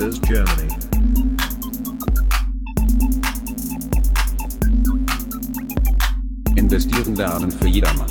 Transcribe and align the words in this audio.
Investors 0.00 0.20
Germany. 0.20 0.68
Investieren 6.54 7.16
lernen 7.16 7.50
für 7.50 7.66
jedermann. 7.66 8.06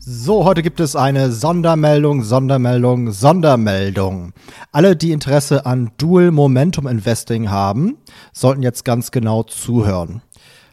So, 0.00 0.44
heute 0.44 0.62
gibt 0.62 0.80
es 0.80 0.96
eine 0.96 1.30
Sondermeldung, 1.30 2.24
Sondermeldung, 2.24 3.12
Sondermeldung. 3.12 4.32
Alle, 4.72 4.96
die 4.96 5.12
Interesse 5.12 5.64
an 5.64 5.92
Dual 5.96 6.32
Momentum 6.32 6.88
Investing 6.88 7.50
haben, 7.50 7.98
sollten 8.32 8.62
jetzt 8.62 8.84
ganz 8.84 9.12
genau 9.12 9.44
zuhören. 9.44 10.22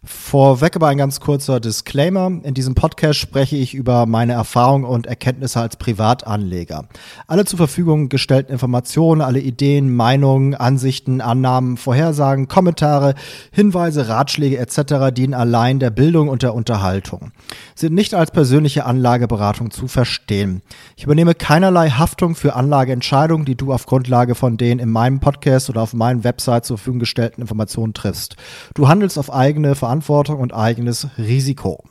Vorweg 0.03 0.75
aber 0.75 0.87
ein 0.87 0.97
ganz 0.97 1.19
kurzer 1.19 1.59
Disclaimer. 1.59 2.31
In 2.41 2.55
diesem 2.55 2.73
Podcast 2.73 3.19
spreche 3.19 3.55
ich 3.55 3.75
über 3.75 4.07
meine 4.07 4.33
Erfahrungen 4.33 4.83
und 4.83 5.05
Erkenntnisse 5.05 5.59
als 5.61 5.75
Privatanleger. 5.75 6.87
Alle 7.27 7.45
zur 7.45 7.57
Verfügung 7.57 8.09
gestellten 8.09 8.51
Informationen, 8.51 9.21
alle 9.21 9.41
Ideen, 9.41 9.95
Meinungen, 9.95 10.55
Ansichten, 10.55 11.21
Annahmen, 11.21 11.77
Vorhersagen, 11.77 12.47
Kommentare, 12.47 13.13
Hinweise, 13.51 14.07
Ratschläge 14.07 14.57
etc. 14.57 15.13
dienen 15.13 15.35
allein 15.35 15.77
der 15.77 15.91
Bildung 15.91 16.29
und 16.29 16.41
der 16.41 16.55
Unterhaltung. 16.55 17.31
Sind 17.75 17.93
nicht 17.93 18.15
als 18.15 18.31
persönliche 18.31 18.85
Anlageberatung 18.85 19.69
zu 19.69 19.87
verstehen. 19.87 20.63
Ich 20.97 21.03
übernehme 21.03 21.35
keinerlei 21.35 21.91
Haftung 21.91 22.33
für 22.33 22.55
Anlageentscheidungen, 22.55 23.45
die 23.45 23.55
du 23.55 23.71
auf 23.71 23.85
Grundlage 23.85 24.33
von 24.33 24.57
den 24.57 24.79
in 24.79 24.89
meinem 24.89 25.19
Podcast 25.19 25.69
oder 25.69 25.83
auf 25.83 25.93
meinen 25.93 26.23
Website 26.23 26.65
zur 26.65 26.79
Verfügung 26.79 26.99
gestellten 26.99 27.41
Informationen 27.41 27.93
triffst. 27.93 28.35
Du 28.73 28.87
handelst 28.87 29.19
auf 29.19 29.31
eigene 29.31 29.75
Verantwortung 29.75 29.90
Verantwortung 29.91 30.39
und 30.39 30.53
eigenes 30.53 31.07
Risiko. 31.17 31.83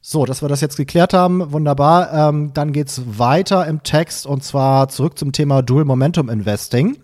So, 0.00 0.24
dass 0.24 0.42
wir 0.42 0.48
das 0.48 0.60
jetzt 0.60 0.76
geklärt 0.76 1.14
haben, 1.14 1.52
wunderbar. 1.52 2.12
Ähm, 2.12 2.50
dann 2.54 2.72
geht 2.72 2.88
es 2.88 3.18
weiter 3.18 3.68
im 3.68 3.84
Text 3.84 4.26
und 4.26 4.42
zwar 4.42 4.88
zurück 4.88 5.16
zum 5.16 5.30
Thema 5.30 5.62
Dual 5.62 5.84
Momentum 5.84 6.28
Investing. 6.28 6.98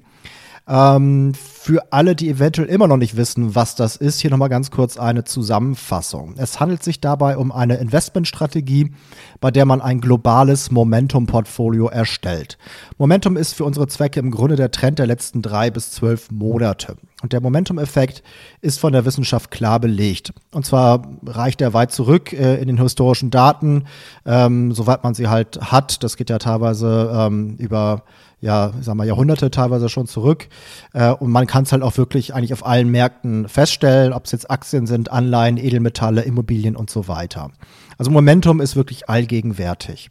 Ähm, 0.69 1.33
für 1.35 1.93
alle, 1.93 2.15
die 2.15 2.29
eventuell 2.29 2.69
immer 2.69 2.87
noch 2.87 2.97
nicht 2.97 3.17
wissen, 3.17 3.55
was 3.55 3.75
das 3.75 3.97
ist, 3.97 4.21
hier 4.21 4.31
nochmal 4.31 4.49
ganz 4.49 4.71
kurz 4.71 4.99
eine 4.99 5.25
Zusammenfassung. 5.25 6.35
Es 6.37 6.61
handelt 6.61 6.83
sich 6.83 7.01
dabei 7.01 7.37
um 7.37 7.53
eine 7.53 7.77
Investmentstrategie, 7.77 8.93
bei 9.41 9.51
der 9.51 9.65
man 9.65 9.81
ein 9.81 10.01
globales 10.01 10.71
Momentum-Portfolio 10.71 11.89
erstellt. 11.89 12.59
Momentum 12.99 13.37
ist 13.37 13.55
für 13.55 13.65
unsere 13.65 13.87
Zwecke 13.87 14.21
im 14.21 14.31
Grunde 14.31 14.57
der 14.57 14.71
Trend 14.71 14.99
der 14.99 15.07
letzten 15.07 15.43
drei 15.43 15.71
bis 15.71 15.91
zwölf 15.91 16.31
Monate. 16.31 16.97
Und 17.23 17.33
der 17.33 17.41
Momentum-Effekt 17.41 18.23
ist 18.61 18.79
von 18.79 18.93
der 18.93 19.05
Wissenschaft 19.05 19.51
klar 19.51 19.81
belegt. 19.81 20.33
Und 20.53 20.65
zwar 20.65 21.03
reicht 21.27 21.61
er 21.61 21.75
weit 21.75 21.93
zurück 21.93 22.33
äh, 22.33 22.61
in 22.61 22.69
den 22.69 22.81
historischen 22.81 23.31
Daten, 23.31 23.85
ähm, 24.25 24.73
soweit 24.73 25.03
man 25.03 25.15
sie 25.15 25.29
halt 25.29 25.59
hat. 25.61 26.05
Das 26.05 26.17
geht 26.17 26.31
ja 26.31 26.39
teilweise 26.39 27.11
ähm, 27.13 27.57
über 27.57 28.05
ja, 28.41 28.73
sagen 28.81 28.99
wir, 28.99 29.05
Jahrhunderte 29.05 29.51
teilweise 29.51 29.89
schon 29.89 30.07
zurück. 30.07 30.49
Äh, 30.93 31.11
und 31.11 31.31
man 31.31 31.47
kann 31.47 31.65
es 31.65 31.73
halt 31.73 31.83
auch 31.83 31.97
wirklich 31.97 32.35
eigentlich 32.35 32.53
auf 32.53 32.65
allen 32.65 32.89
Märkten 32.89 33.49
feststellen, 33.49 34.13
ob 34.13 34.27
es 34.27 34.33
jetzt 34.33 34.51
Aktien 34.51 34.87
sind, 34.87 35.11
Anleihen, 35.11 35.57
Edelmetalle, 35.57 36.23
Immobilien 36.23 36.77
und 36.77 36.91
so 36.91 37.09
weiter. 37.09 37.51
Also 37.97 38.11
Momentum 38.11 38.61
ist 38.61 38.77
wirklich 38.77 39.09
allgegenwärtig. 39.09 40.09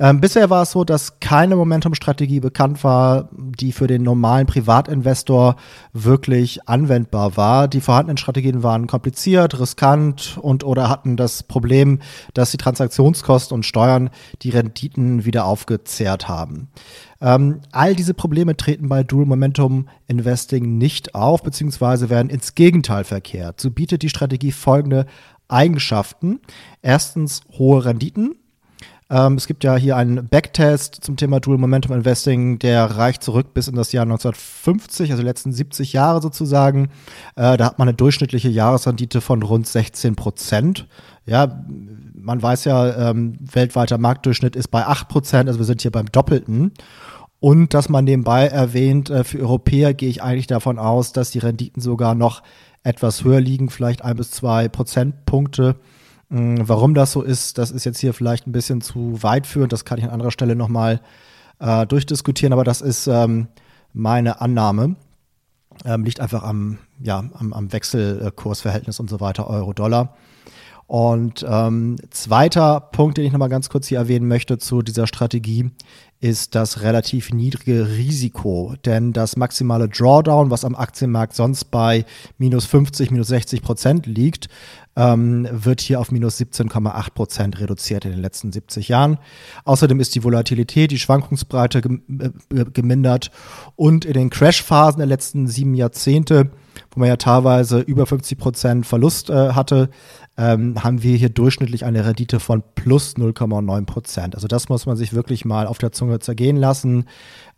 Ähm, 0.00 0.18
bisher 0.18 0.48
war 0.48 0.62
es 0.62 0.70
so, 0.70 0.82
dass 0.82 1.20
keine 1.20 1.56
Momentum-Strategie 1.56 2.40
bekannt 2.40 2.82
war, 2.84 3.28
die 3.32 3.70
für 3.70 3.86
den 3.86 4.02
normalen 4.02 4.46
Privatinvestor 4.46 5.56
wirklich 5.92 6.66
anwendbar 6.66 7.36
war. 7.36 7.68
Die 7.68 7.82
vorhandenen 7.82 8.16
Strategien 8.16 8.62
waren 8.62 8.86
kompliziert, 8.86 9.60
riskant 9.60 10.38
und 10.40 10.64
oder 10.64 10.88
hatten 10.88 11.18
das 11.18 11.42
Problem, 11.42 11.98
dass 12.32 12.50
die 12.50 12.56
Transaktionskosten 12.56 13.54
und 13.54 13.66
Steuern 13.66 14.08
die 14.40 14.48
Renditen 14.48 15.26
wieder 15.26 15.44
aufgezehrt 15.44 16.28
haben. 16.28 16.68
Ähm, 17.20 17.60
all 17.70 17.94
diese 17.94 18.14
Probleme 18.14 18.56
treten 18.56 18.88
bei 18.88 19.02
Dual 19.02 19.26
Momentum 19.26 19.86
Investing 20.06 20.78
nicht 20.78 21.14
auf, 21.14 21.42
beziehungsweise 21.42 22.08
werden 22.08 22.30
ins 22.30 22.54
Gegenteil 22.54 23.04
verkehrt. 23.04 23.60
So 23.60 23.70
bietet 23.70 24.00
die 24.00 24.08
Strategie 24.08 24.52
folgende 24.52 25.04
Eigenschaften. 25.46 26.40
Erstens 26.80 27.42
hohe 27.58 27.84
Renditen. 27.84 28.39
Ähm, 29.10 29.34
es 29.34 29.48
gibt 29.48 29.64
ja 29.64 29.74
hier 29.74 29.96
einen 29.96 30.28
Backtest 30.28 31.02
zum 31.02 31.16
Thema 31.16 31.40
Dual 31.40 31.58
Momentum 31.58 31.96
Investing, 31.96 32.60
der 32.60 32.84
reicht 32.84 33.24
zurück 33.24 33.52
bis 33.52 33.66
in 33.66 33.74
das 33.74 33.90
Jahr 33.90 34.04
1950, 34.04 35.10
also 35.10 35.22
die 35.22 35.26
letzten 35.28 35.52
70 35.52 35.92
Jahre 35.92 36.22
sozusagen. 36.22 36.90
Äh, 37.34 37.56
da 37.56 37.66
hat 37.66 37.78
man 37.78 37.88
eine 37.88 37.96
durchschnittliche 37.96 38.48
Jahresrendite 38.48 39.20
von 39.20 39.42
rund 39.42 39.66
16 39.66 40.14
Prozent. 40.14 40.86
Ja, 41.26 41.64
man 42.14 42.40
weiß 42.40 42.64
ja, 42.66 43.10
ähm, 43.10 43.36
weltweiter 43.40 43.98
Marktdurchschnitt 43.98 44.54
ist 44.54 44.68
bei 44.68 44.86
8 44.86 45.08
Prozent, 45.08 45.48
also 45.48 45.58
wir 45.58 45.66
sind 45.66 45.82
hier 45.82 45.90
beim 45.90 46.06
Doppelten. 46.06 46.72
Und 47.40 47.72
dass 47.72 47.88
man 47.88 48.04
nebenbei 48.04 48.46
erwähnt, 48.46 49.10
äh, 49.10 49.24
für 49.24 49.40
Europäer 49.40 49.92
gehe 49.92 50.10
ich 50.10 50.22
eigentlich 50.22 50.46
davon 50.46 50.78
aus, 50.78 51.12
dass 51.12 51.30
die 51.32 51.38
Renditen 51.38 51.82
sogar 51.82 52.14
noch 52.14 52.42
etwas 52.84 53.24
höher 53.24 53.40
liegen, 53.40 53.70
vielleicht 53.70 54.04
ein 54.04 54.16
bis 54.16 54.30
zwei 54.30 54.68
Prozentpunkte. 54.68 55.76
Mm, 56.30 56.56
warum 56.60 56.94
das 56.94 57.12
so 57.12 57.22
ist, 57.22 57.58
das 57.58 57.70
ist 57.70 57.84
jetzt 57.84 57.98
hier 57.98 58.14
vielleicht 58.14 58.46
ein 58.46 58.52
bisschen 58.52 58.80
zu 58.80 59.22
weit 59.22 59.46
führend. 59.46 59.72
Das 59.72 59.84
kann 59.84 59.98
ich 59.98 60.04
an 60.04 60.10
anderer 60.10 60.30
Stelle 60.30 60.56
nochmal 60.56 61.00
äh, 61.58 61.86
durchdiskutieren, 61.86 62.52
aber 62.52 62.64
das 62.64 62.80
ist 62.80 63.06
ähm, 63.06 63.48
meine 63.92 64.40
Annahme. 64.40 64.96
Ähm, 65.84 66.04
liegt 66.04 66.20
einfach 66.20 66.42
am, 66.42 66.78
ja, 67.00 67.18
am, 67.34 67.52
am 67.52 67.72
Wechselkursverhältnis 67.72 69.00
und 69.00 69.10
so 69.10 69.20
weiter, 69.20 69.48
Euro-Dollar. 69.48 70.14
Und 70.90 71.46
ähm, 71.48 71.96
zweiter 72.10 72.80
Punkt, 72.80 73.16
den 73.16 73.24
ich 73.24 73.30
nochmal 73.30 73.48
ganz 73.48 73.68
kurz 73.68 73.86
hier 73.86 73.98
erwähnen 73.98 74.26
möchte 74.26 74.58
zu 74.58 74.82
dieser 74.82 75.06
Strategie, 75.06 75.70
ist 76.18 76.56
das 76.56 76.82
relativ 76.82 77.32
niedrige 77.32 77.90
Risiko. 77.90 78.74
Denn 78.84 79.12
das 79.12 79.36
maximale 79.36 79.88
Drawdown, 79.88 80.50
was 80.50 80.64
am 80.64 80.74
Aktienmarkt 80.74 81.36
sonst 81.36 81.66
bei 81.66 82.04
minus 82.38 82.66
50, 82.66 83.12
minus 83.12 83.28
60 83.28 83.62
Prozent 83.62 84.06
liegt, 84.06 84.48
ähm, 84.96 85.48
wird 85.50 85.80
hier 85.80 86.00
auf 86.00 86.10
minus 86.10 86.38
17,8 86.38 87.10
Prozent 87.12 87.60
reduziert 87.60 88.04
in 88.04 88.10
den 88.10 88.20
letzten 88.20 88.52
70 88.52 88.88
Jahren. 88.88 89.18
Außerdem 89.64 90.00
ist 90.00 90.14
die 90.14 90.24
Volatilität, 90.24 90.90
die 90.90 90.98
Schwankungsbreite 90.98 91.78
äh, 91.78 92.64
gemindert 92.72 93.30
und 93.76 94.04
in 94.04 94.14
den 94.14 94.30
Crashphasen 94.30 94.98
der 94.98 95.06
letzten 95.06 95.46
sieben 95.46 95.74
Jahrzehnte, 95.74 96.50
wo 96.90 97.00
man 97.00 97.08
ja 97.08 97.16
teilweise 97.16 97.80
über 97.80 98.06
50 98.06 98.38
Prozent 98.38 98.86
Verlust 98.86 99.30
äh, 99.30 99.52
hatte, 99.52 99.90
ähm, 100.36 100.82
haben 100.82 101.02
wir 101.02 101.16
hier 101.16 101.28
durchschnittlich 101.28 101.84
eine 101.84 102.04
Rendite 102.04 102.40
von 102.40 102.62
plus 102.74 103.14
0,9 103.16 103.84
Prozent. 103.84 104.34
Also 104.34 104.48
das 104.48 104.68
muss 104.68 104.86
man 104.86 104.96
sich 104.96 105.12
wirklich 105.12 105.44
mal 105.44 105.66
auf 105.66 105.78
der 105.78 105.92
Zunge 105.92 106.18
zergehen 106.18 106.56
lassen, 106.56 107.04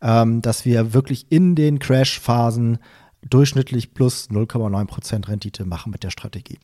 ähm, 0.02 0.42
dass 0.42 0.64
wir 0.64 0.92
wirklich 0.92 1.26
in 1.30 1.54
den 1.54 1.78
Crash-Phasen 1.78 2.78
durchschnittlich 3.28 3.94
plus 3.94 4.28
0,9 4.30 4.84
Prozent 4.86 5.28
Rendite 5.28 5.64
machen 5.64 5.92
mit 5.92 6.02
der 6.02 6.10
Strategie. 6.10 6.58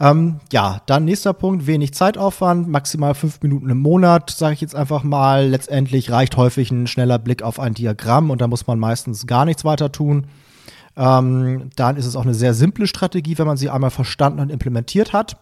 Ähm, 0.00 0.40
ja, 0.52 0.80
dann 0.86 1.04
nächster 1.04 1.32
Punkt, 1.32 1.66
wenig 1.66 1.94
Zeitaufwand, 1.94 2.68
maximal 2.68 3.14
fünf 3.14 3.40
Minuten 3.42 3.70
im 3.70 3.78
Monat, 3.78 4.30
sage 4.30 4.54
ich 4.54 4.60
jetzt 4.60 4.74
einfach 4.74 5.04
mal. 5.04 5.46
Letztendlich 5.46 6.10
reicht 6.10 6.36
häufig 6.36 6.70
ein 6.70 6.86
schneller 6.86 7.18
Blick 7.18 7.42
auf 7.42 7.60
ein 7.60 7.74
Diagramm 7.74 8.30
und 8.30 8.40
da 8.40 8.48
muss 8.48 8.66
man 8.66 8.78
meistens 8.78 9.26
gar 9.26 9.44
nichts 9.44 9.64
weiter 9.64 9.92
tun. 9.92 10.26
Ähm, 10.96 11.70
dann 11.76 11.96
ist 11.96 12.06
es 12.06 12.16
auch 12.16 12.24
eine 12.24 12.34
sehr 12.34 12.54
simple 12.54 12.86
Strategie, 12.86 13.38
wenn 13.38 13.46
man 13.46 13.56
sie 13.56 13.70
einmal 13.70 13.90
verstanden 13.90 14.40
und 14.40 14.50
implementiert 14.50 15.12
hat. 15.12 15.36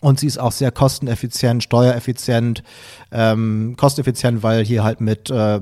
Und 0.00 0.20
sie 0.20 0.28
ist 0.28 0.38
auch 0.38 0.52
sehr 0.52 0.70
kosteneffizient, 0.70 1.64
steuereffizient, 1.64 2.62
ähm, 3.10 3.74
kosteneffizient, 3.76 4.44
weil 4.44 4.64
hier 4.64 4.84
halt 4.84 5.00
mit 5.00 5.28
äh, 5.28 5.60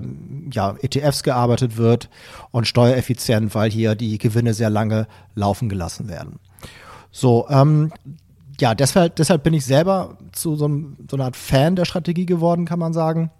ja, 0.53 0.77
ETFs 0.83 1.23
gearbeitet 1.23 1.79
wird 1.79 2.11
und 2.51 2.67
steuereffizient, 2.67 3.55
weil 3.55 3.71
hier 3.71 3.95
die 3.95 4.19
Gewinne 4.19 4.53
sehr 4.53 4.69
lange 4.69 5.07
laufen 5.35 5.71
gelassen 5.71 6.09
werden. 6.09 6.39
So, 7.17 7.47
ähm, 7.49 7.93
ja, 8.61 8.75
deshalb, 8.75 9.17
deshalb 9.17 9.43
bin 9.43 9.55
ich 9.55 9.65
selber 9.65 10.19
zu 10.33 10.55
so, 10.55 10.67
einem, 10.67 10.99
so 11.11 11.17
einer 11.17 11.25
Art 11.25 11.37
Fan 11.37 11.75
der 11.75 11.87
Strategie 11.87 12.27
geworden, 12.27 12.67
kann 12.67 12.79
man 12.79 12.93
sagen. 12.93 13.31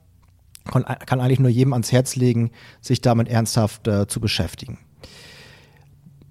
Kann, 0.65 0.83
kann 0.85 1.21
eigentlich 1.21 1.41
nur 1.41 1.51
jedem 1.51 1.75
ans 1.75 1.93
Herz 1.93 2.17
legen, 2.17 2.53
sich 2.81 3.03
damit 3.03 3.29
ernsthaft 3.29 3.87
äh, 3.87 4.07
zu 4.07 4.21
beschäftigen 4.21 4.79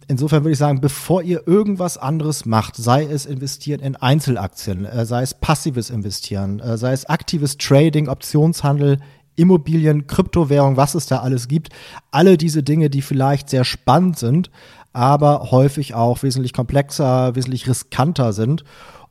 insofern 0.08 0.44
würde 0.44 0.52
ich 0.52 0.60
sagen, 0.60 0.82
bevor 0.82 1.24
ihr 1.24 1.48
irgendwas 1.48 1.98
anderes 1.98 2.46
macht, 2.46 2.76
sei 2.76 3.06
es 3.06 3.26
investieren 3.26 3.82
in 3.82 3.96
Einzelaktien, 3.96 4.86
äh, 4.86 5.04
sei 5.04 5.24
es 5.24 5.34
passives 5.34 5.90
Investieren, 5.90 6.60
äh, 6.60 6.78
sei 6.78 6.92
es 6.92 7.08
aktives 7.08 7.58
Trading, 7.58 8.08
Optionshandel, 8.08 9.00
Immobilien, 9.36 10.06
Kryptowährung, 10.06 10.78
was 10.78 10.94
es 10.94 11.08
da 11.08 11.22
alles 11.22 11.48
gibt, 11.48 11.70
alle 12.12 12.38
diese 12.38 12.62
Dinge, 12.62 12.92
die 12.92 13.02
vielleicht 13.02 13.50
sehr 13.50 13.66
spannend 13.66 14.20
sind, 14.20 14.52
aber 14.96 15.52
häufig 15.52 15.94
auch 15.94 16.24
wesentlich 16.24 16.54
komplexer, 16.54 17.36
wesentlich 17.36 17.68
riskanter 17.68 18.34
sind 18.34 18.64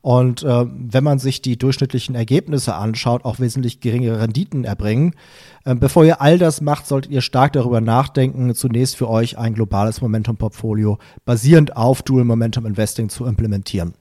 und 0.05 0.43
äh, 0.43 0.65
wenn 0.69 1.03
man 1.03 1.17
sich 1.17 1.41
die 1.41 1.57
durchschnittlichen 1.57 2.13
Ergebnisse 2.13 2.75
anschaut, 2.75 3.25
auch 3.25 3.39
wesentlich 3.39 3.79
geringere 3.79 4.21
Renditen 4.21 4.63
erbringen. 4.63 5.15
Äh, 5.63 5.73
bevor 5.73 6.05
ihr 6.05 6.21
all 6.21 6.37
das 6.37 6.61
macht, 6.61 6.85
solltet 6.85 7.11
ihr 7.11 7.21
stark 7.21 7.53
darüber 7.53 7.81
nachdenken, 7.81 8.53
zunächst 8.53 8.97
für 8.97 9.09
euch 9.09 9.39
ein 9.39 9.55
globales 9.55 10.01
Momentum-Portfolio 10.01 10.99
basierend 11.25 11.75
auf 11.75 12.03
Dual 12.03 12.23
Momentum 12.23 12.67
Investing 12.67 13.09
zu 13.09 13.25
implementieren. 13.25 13.95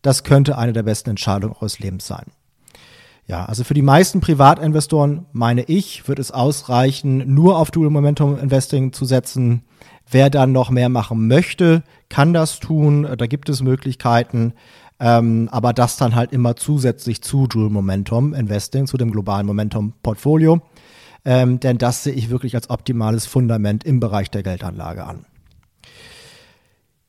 das 0.00 0.24
könnte 0.24 0.56
eine 0.56 0.72
der 0.72 0.84
besten 0.84 1.10
Entscheidungen 1.10 1.54
eures 1.54 1.80
Lebens 1.80 2.06
sein. 2.06 2.24
Ja, 3.28 3.44
also 3.44 3.64
für 3.64 3.74
die 3.74 3.82
meisten 3.82 4.20
Privatinvestoren, 4.20 5.26
meine 5.32 5.64
ich, 5.64 6.06
wird 6.06 6.20
es 6.20 6.30
ausreichen, 6.30 7.34
nur 7.34 7.58
auf 7.58 7.72
Dual 7.72 7.90
Momentum 7.90 8.38
Investing 8.38 8.92
zu 8.92 9.04
setzen. 9.04 9.64
Wer 10.08 10.30
dann 10.30 10.52
noch 10.52 10.70
mehr 10.70 10.88
machen 10.88 11.26
möchte, 11.26 11.82
kann 12.08 12.32
das 12.32 12.60
tun. 12.60 13.06
Da 13.18 13.26
gibt 13.26 13.48
es 13.48 13.62
Möglichkeiten. 13.62 14.52
Ähm, 15.00 15.48
aber 15.50 15.72
das 15.72 15.96
dann 15.96 16.14
halt 16.14 16.32
immer 16.32 16.54
zusätzlich 16.54 17.20
zu 17.20 17.48
Dual 17.48 17.68
Momentum 17.68 18.32
Investing, 18.32 18.86
zu 18.86 18.96
dem 18.96 19.10
globalen 19.10 19.46
Momentum 19.46 19.92
Portfolio. 20.02 20.60
Ähm, 21.24 21.58
denn 21.58 21.78
das 21.78 22.04
sehe 22.04 22.12
ich 22.12 22.30
wirklich 22.30 22.54
als 22.54 22.70
optimales 22.70 23.26
Fundament 23.26 23.82
im 23.82 23.98
Bereich 23.98 24.30
der 24.30 24.44
Geldanlage 24.44 25.04
an. 25.04 25.26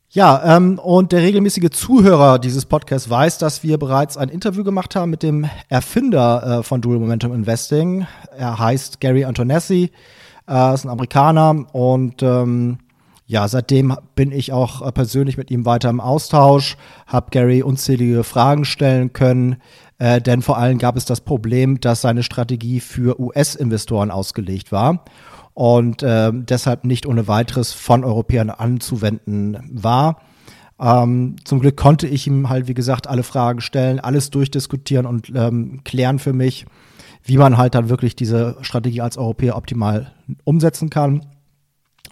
Ja, 0.10 0.56
ähm, 0.56 0.80
und 0.80 1.12
der 1.12 1.22
regelmäßige 1.22 1.70
Zuhörer 1.70 2.40
dieses 2.40 2.66
Podcasts 2.66 3.10
weiß, 3.10 3.40
dass 3.40 3.64
wir 3.64 3.78
bereits 3.78 4.16
ein 4.16 4.30
Interview 4.30 4.64
gemacht 4.64 4.96
haben 4.96 5.12
mit 5.12 5.22
dem 5.22 5.50
Erfinder 5.68 6.60
äh, 6.60 6.64
von 6.64 6.80
Dual 6.80 7.00
Momentum 7.00 7.34
Investing. 7.34 8.08
Er 8.38 8.58
heißt 8.58 9.02
Gary 9.02 9.26
Antonessi, 9.26 9.92
äh, 10.48 10.74
ist 10.74 10.86
ein 10.86 10.90
Amerikaner 10.90 11.66
und 11.74 12.24
ähm, 12.24 12.78
ja, 13.26 13.50
seitdem 13.50 13.98
bin 14.16 14.32
ich 14.32 14.54
auch 14.54 14.82
äh, 14.82 14.94
persönlich 14.94 15.36
mit 15.36 15.52
ihm 15.52 15.66
weiter 15.66 15.90
im 15.90 16.00
Austausch, 16.00 16.78
habe 17.06 17.28
Gary 17.32 17.62
unzählige 17.62 18.24
Fragen 18.24 18.64
stellen 18.64 19.12
können, 19.12 19.58
äh, 19.98 20.22
denn 20.22 20.42
vor 20.42 20.58
allem 20.58 20.78
gab 20.78 20.96
es 20.96 21.04
das 21.04 21.20
Problem, 21.20 21.82
dass 21.82 22.00
seine 22.00 22.24
Strategie 22.24 22.80
für 22.80 23.20
US-Investoren 23.20 24.12
ausgelegt 24.12 24.72
war 24.72 25.04
und 25.58 26.04
äh, 26.04 26.32
deshalb 26.32 26.86
nicht 26.86 27.08
ohne 27.08 27.28
weiteres 27.28 27.74
von 27.74 28.04
Europäern 28.04 28.52
anzuwenden 28.52 29.58
war. 29.72 30.22
Ähm, 30.80 31.38
zum 31.46 31.62
Glück 31.62 31.76
konnte 31.76 32.06
ich 32.06 32.28
ihm 32.28 32.48
halt, 32.48 32.68
wie 32.68 32.76
gesagt, 32.76 33.08
alle 33.08 33.24
Fragen 33.24 33.60
stellen, 33.62 34.00
alles 34.00 34.30
durchdiskutieren 34.30 35.08
und 35.08 35.32
ähm, 35.34 35.82
klären 35.84 36.20
für 36.20 36.32
mich, 36.32 36.68
wie 37.24 37.40
man 37.40 37.58
halt 37.58 37.74
dann 37.74 37.90
wirklich 37.90 38.16
diese 38.16 38.58
Strategie 38.62 39.02
als 39.02 39.18
Europäer 39.18 39.58
optimal 39.58 40.14
umsetzen 40.44 40.92
kann. 40.92 41.26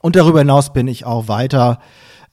Und 0.01 0.15
darüber 0.15 0.39
hinaus 0.39 0.73
bin 0.73 0.87
ich 0.87 1.05
auch 1.05 1.27
weiter 1.27 1.77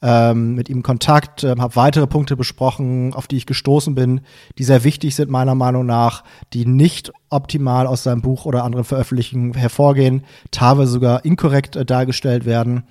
ähm, 0.03 0.55
mit 0.55 0.69
ihm 0.69 0.83
Kontakt, 0.83 1.45
äh, 1.45 1.55
habe 1.59 1.77
weitere 1.77 2.07
Punkte 2.07 2.37
besprochen, 2.37 3.15
auf 3.15 3.29
die 3.29 3.37
ich 3.37 3.47
gestoßen 3.47 3.95
bin, 3.95 4.23
die 4.59 4.65
sehr 4.65 4.85
wichtig 4.85 5.15
sind 5.15 5.31
meiner 5.31 5.55
Meinung 5.55 5.87
nach, 5.87 6.25
die 6.53 6.67
nicht 6.67 7.13
optimal 7.31 7.87
aus 7.87 8.03
seinem 8.03 8.21
Buch 8.21 8.45
oder 8.45 8.65
anderen 8.65 8.85
Veröffentlichungen 8.85 9.55
hervorgehen, 9.55 10.25
teilweise 10.51 10.91
sogar 10.93 11.25
inkorrekt 11.25 11.77
äh, 11.77 11.85
dargestellt 11.85 12.45
werden. 12.45 12.85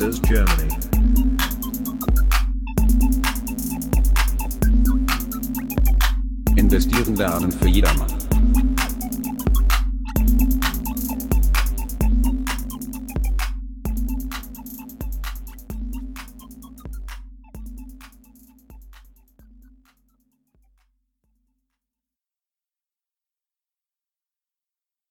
Masters 0.00 0.22
Germany. 0.22 0.68
Investieren 6.56 7.16
lernen 7.16 7.52
für 7.52 7.68
jedermann. 7.68 8.19